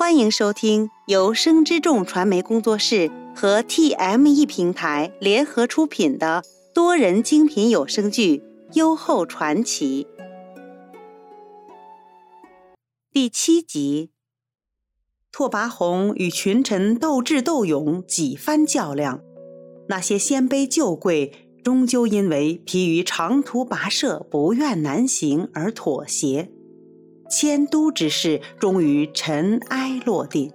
[0.00, 6.42] 欢迎收听由生之众传媒工作室和 TME 平台联合出品的
[6.72, 8.38] 多人精品有声剧
[8.72, 10.06] 《优厚传奇》
[13.12, 14.08] 第七集。
[15.30, 19.20] 拓跋宏与群臣斗智斗勇几番较量，
[19.90, 26.50] 那些鲜卑旧贵终究因为疲于长途跋涉，不愿南行而妥协。
[27.30, 30.52] 迁都之事终于尘埃落定。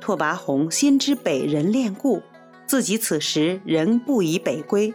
[0.00, 2.22] 拓跋宏心知北人恋故，
[2.66, 4.92] 自己此时仍不宜北归，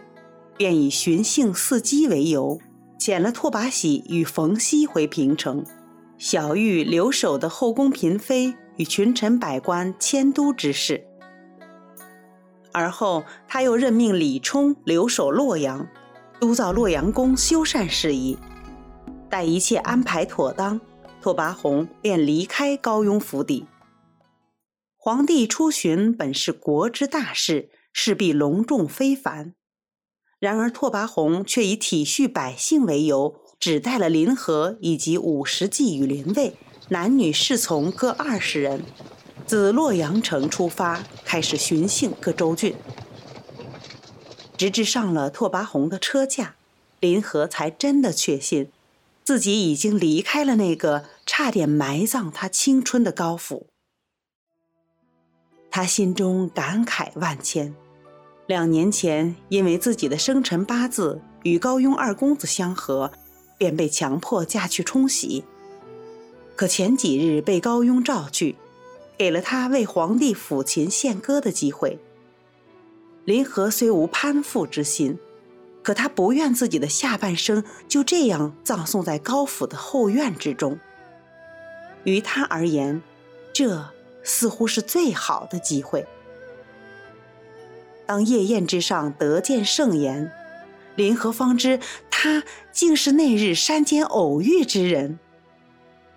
[0.56, 2.60] 便以寻衅伺机为由，
[2.98, 5.64] 遣了拓跋喜与冯熙回平城，
[6.16, 11.04] 小玉留守的后宫嫔妃与群臣百官迁都之事。
[12.72, 15.88] 而后，他又任命李冲留守洛阳，
[16.38, 18.38] 督造洛阳宫修缮事宜。
[19.30, 20.80] 待一切安排妥当，
[21.22, 23.64] 拓跋宏便离开高雍府邸。
[24.96, 29.54] 皇帝出巡本是国之大事，势必隆重非凡。
[30.40, 36.56] 然而拓跋宏却以体恤百姓为由，只带了林和以及五十骑与林卫，
[36.88, 38.82] 男女侍从各二十人，
[39.46, 42.74] 自洛阳城出发，开始巡幸各州郡。
[44.56, 46.56] 直至上了拓跋宏的车驾，
[46.98, 48.70] 林和才真的确信。
[49.30, 53.68] 自己已经离开了那个差点埋葬他青春的高府，
[55.70, 57.72] 他心中感慨万千。
[58.48, 63.12] 两年前，因为自己的生辰八字与高雍二公子相合，
[63.56, 65.44] 便被强迫嫁去冲喜。
[66.56, 68.56] 可前几日被高雍召去，
[69.16, 72.00] 给了他为皇帝抚琴献歌的机会。
[73.24, 75.16] 林和虽无攀附之心。
[75.82, 80.78] 可他不愿自己的下半生就这样葬送在高府的后院之中。
[82.04, 83.02] 于他而言，
[83.52, 83.92] 这
[84.22, 86.06] 似乎是最好的机会。
[88.06, 90.30] 当夜宴之上得见盛筵，
[90.96, 91.78] 林和方知
[92.10, 92.42] 他
[92.72, 95.18] 竟是那日山间偶遇之人。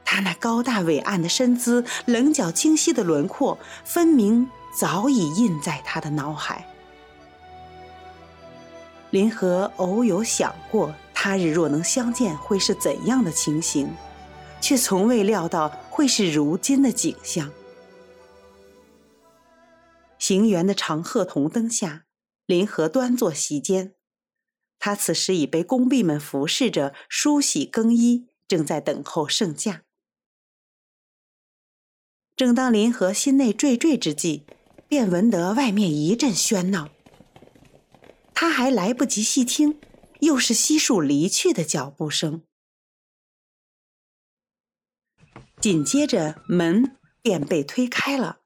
[0.06, 6.68] 他那高大伟岸的身姿，棱角清晰的轮廓，分明早已印在他的脑海。
[9.14, 13.88] 林和偶有想过，他日若能相见会是怎样的情形，
[14.60, 17.52] 却从未料到会是如今的景象。
[20.18, 22.06] 行辕的长鹤铜灯下，
[22.48, 23.94] 林和端坐席间，
[24.80, 29.84] 他此时已被宫婢们服侍着梳洗更衣，正在等候圣驾。
[32.36, 34.48] 正当林和心内惴惴之际，
[34.88, 36.90] 便闻得外面一阵喧闹。
[38.34, 39.80] 他还来不及细听，
[40.20, 42.42] 又是悉数离去的脚步声。
[45.62, 48.40] 紧接着，门便被推开了，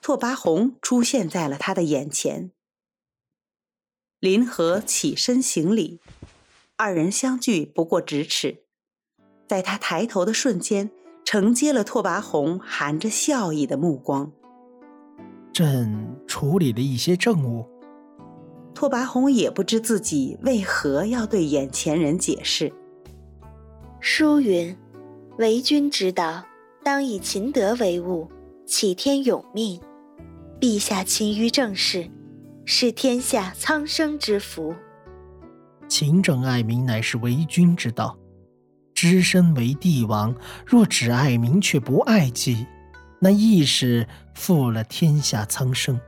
[0.00, 2.50] 拓跋宏出现在了他的眼前。
[4.18, 6.00] 林和起身行礼，
[6.76, 8.64] 二人相距不过咫尺，
[9.48, 10.90] 在他抬头的瞬间，
[11.24, 14.32] 承接了拓跋宏含着笑意的目光。
[15.52, 17.71] 朕处理了一些政务。
[18.82, 22.72] 拓跋宏也不知自己为何要对眼前人解释。
[24.00, 24.76] 书云
[25.38, 26.44] ：“为君之道，
[26.82, 28.28] 当以勤德为务，
[28.66, 29.80] 启天永命。
[30.60, 32.10] 陛下勤于政事，
[32.64, 34.74] 是天下苍生之福。
[35.86, 38.18] 勤政爱民乃是为君之道。
[38.96, 40.34] 只身为帝王，
[40.66, 42.66] 若只爱民却不爱己，
[43.20, 46.00] 那亦是负了天下苍生。”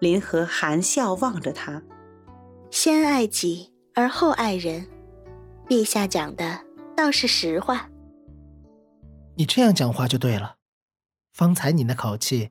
[0.00, 1.82] 林和含笑望着他，
[2.70, 4.88] 先爱己而后爱人，
[5.66, 6.64] 陛下讲的
[6.96, 7.90] 倒是实话。
[9.36, 10.56] 你这样讲话就对了。
[11.32, 12.50] 方才你那口气，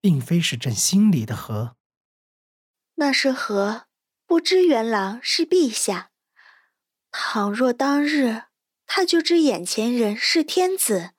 [0.00, 1.76] 并非是朕心里的和。
[2.94, 3.86] 那是和，
[4.26, 6.10] 不知元郎是陛下。
[7.10, 8.44] 倘若当日
[8.86, 11.12] 他就知眼前人是天子，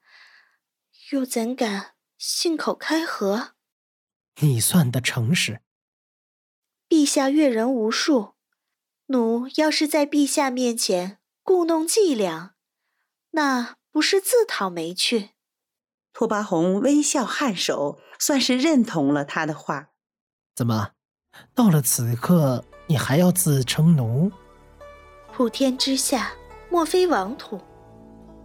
[1.11, 3.54] 又怎敢信口开河？
[4.39, 5.61] 你算得诚实。
[6.87, 8.33] 陛下阅人无数，
[9.07, 12.55] 奴要是在陛下面前故弄伎俩，
[13.31, 15.31] 那不是自讨没趣。
[16.13, 19.89] 拓跋宏微笑颔首，算是认同了他的话。
[20.55, 20.91] 怎么，
[21.53, 24.31] 到了此刻，你还要自称奴？
[25.33, 26.33] 普天之下，
[26.69, 27.59] 莫非王土。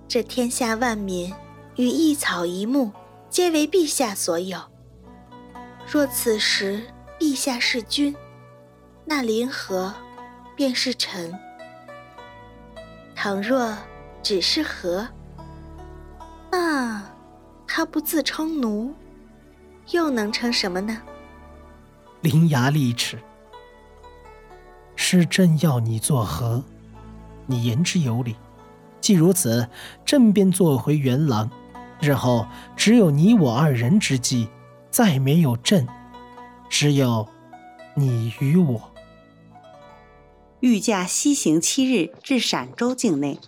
[0.09, 1.33] 这天下万民
[1.77, 2.93] 与一草一木，
[3.29, 4.59] 皆为陛下所有。
[5.93, 6.81] 若此时
[7.19, 8.15] 陛下是君，
[9.05, 9.93] 那林和
[10.55, 11.33] 便是臣；
[13.17, 13.77] 倘若
[14.23, 15.09] 只是和，
[16.53, 17.03] 那
[17.67, 18.95] 他不自称奴，
[19.91, 20.97] 又能称什么呢？
[22.21, 23.19] 伶牙俐齿，
[24.95, 26.63] 是朕要你做何？
[27.47, 28.37] 你言之有理。
[29.01, 29.69] 既如此，
[30.07, 31.51] 朕便做回元郎。
[32.01, 32.47] 日后
[32.77, 34.49] 只有你我二人之计，
[34.91, 35.87] 再没有朕，
[36.69, 37.29] 只有
[37.95, 38.93] 你与我。
[40.61, 43.39] 御驾西行七日，至陕州境内。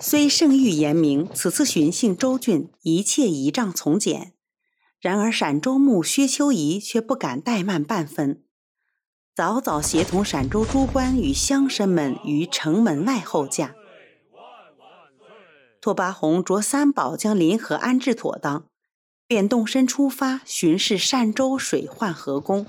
[0.00, 4.32] 虽圣谕严明，此次巡幸州郡，一切仪仗从简。
[5.00, 8.42] 然而陕州牧薛秋怡却不敢怠慢半分，
[9.34, 13.74] 早早协同陕州诸官与乡绅们于城门外候驾。
[15.80, 18.67] 拓跋宏着三宝将临河安置妥当，
[19.28, 22.66] 便动身出发巡视善州水患河宫。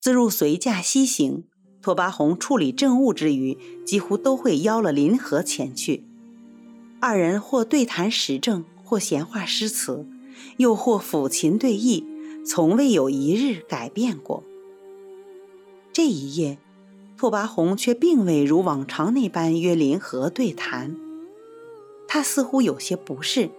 [0.00, 1.42] 自入随驾西行，
[1.82, 6.04] 拓跋宏处理政务之余，几乎都会邀了林河前去。
[7.00, 10.06] 二人或对谈时政，或闲话诗词，
[10.58, 12.04] 又或抚琴对弈，
[12.46, 14.44] 从未有一日改变过。
[15.92, 16.58] 这一夜，
[17.16, 20.96] 拓跋宏却并未如往常那般约林河对谈。
[22.06, 23.50] 他似乎有些不适，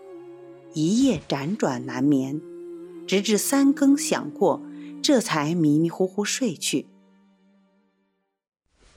[0.74, 2.42] 一夜辗转难眠，
[3.08, 4.62] 直至三更响过。
[5.04, 6.86] 这才迷迷糊糊睡去。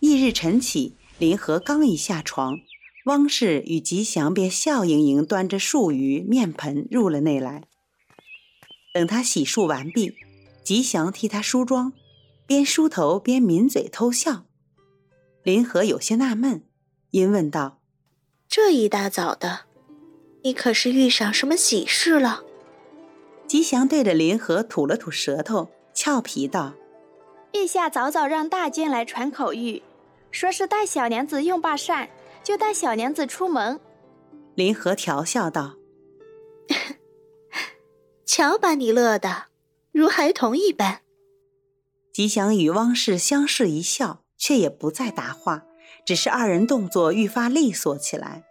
[0.00, 2.59] 翌日晨起，林和刚一下床，
[3.06, 7.65] 汪氏与吉祥便笑盈盈端着漱盂面盆入了内来。
[8.93, 10.15] 等他洗漱完毕，
[10.62, 11.94] 吉祥替他梳妆，
[12.47, 14.44] 边梳头边抿嘴偷笑。
[15.43, 16.65] 林和有些纳闷，
[17.12, 17.81] 因问道
[18.47, 19.61] ：“这一大早的，
[20.44, 22.44] 你可是遇上什么喜事了？”
[23.49, 25.70] 吉祥对着林和吐了吐舌头。
[25.96, 26.75] 俏皮道
[27.52, 29.81] ：“陛下早早让大监来传口谕，
[30.32, 32.11] 说是带小娘子用罢膳，
[32.43, 33.79] 就带小娘子出门。”
[34.56, 35.76] 林和调笑道
[38.26, 39.44] ：“瞧把你乐的，
[39.93, 41.02] 如孩童一般。”
[42.12, 45.62] 吉祥与汪氏相视一笑，却也不再答话，
[46.05, 48.44] 只是二人动作愈发利索起来。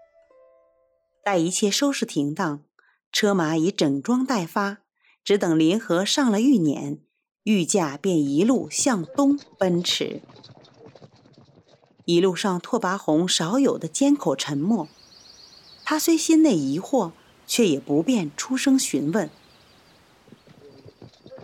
[1.23, 2.63] 待一切收拾停当，
[3.11, 4.79] 车马已整装待发，
[5.23, 6.99] 只等林河上了御辇。
[7.43, 10.21] 御驾便一路向东奔驰。
[12.05, 14.87] 一路上，拓跋宏少有的缄口沉默。
[15.83, 17.11] 他虽心内疑惑，
[17.45, 19.29] 却也不便出声询问。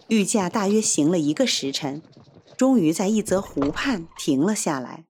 [0.07, 2.01] 御驾大约行了一个时辰，
[2.57, 5.05] 终于在一则湖畔停了下来。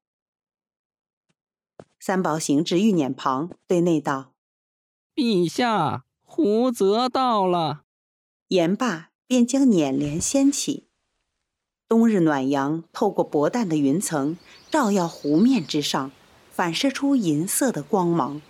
[2.00, 4.34] 三宝行至御辇旁，对内道
[5.20, 7.82] ：“陛下，胡泽到了。”
[8.50, 9.08] 言罢。
[9.28, 10.88] 便将辇帘掀起，
[11.88, 14.38] 冬日暖阳透过薄淡的云层，
[14.72, 16.12] 照耀湖面之上，
[16.52, 18.42] 反射出银色的光芒。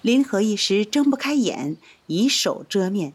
[0.00, 1.76] 林和一时睁不开眼，
[2.06, 3.12] 以手遮面。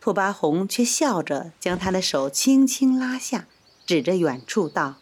[0.00, 3.48] 拓跋宏却笑着将他的手轻轻拉下，
[3.84, 4.98] 指着远处道：“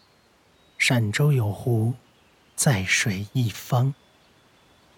[0.79, 1.93] 陕州有湖，
[2.55, 3.93] 在水一方。”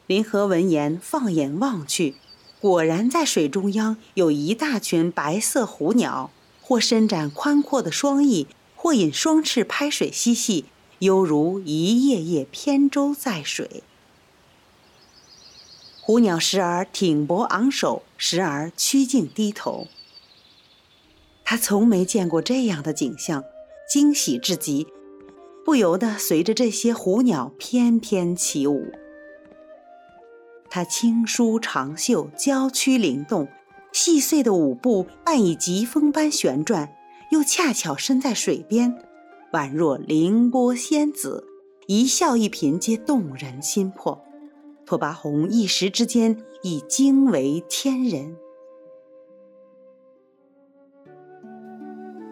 [0.07, 2.15] 林和闻言，放眼望去。
[2.61, 6.31] 果然，在水中央有一大群白色虎鸟，
[6.61, 10.65] 或伸展宽阔的双翼，或引双翅拍水嬉戏，
[10.99, 13.83] 犹如一叶叶扁舟在水。
[16.01, 19.87] 虎鸟时而挺脖昂首，时而曲颈低头。
[21.43, 23.43] 他从没见过这样的景象，
[23.89, 24.87] 惊喜至极，
[25.65, 28.93] 不由得随着这些虎鸟翩翩起舞。
[30.77, 33.47] 他轻舒长袖，娇躯灵动，
[33.91, 36.93] 细碎的舞步伴以疾风般旋转，
[37.31, 38.95] 又恰巧身在水边，
[39.53, 41.43] 宛若凌波仙子，
[41.87, 44.23] 一笑一颦皆动人心魄。
[44.85, 48.37] 拓跋宏一时之间已惊为天人。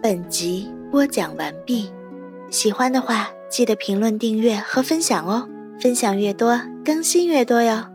[0.03, 1.89] 本集播讲完毕，
[2.51, 5.49] 喜欢的话记得评论、订阅和分享哦！
[5.79, 7.94] 分享越多，更新越多哟。